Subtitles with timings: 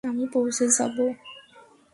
[0.03, 1.05] আমি পৌঁছে যাবো।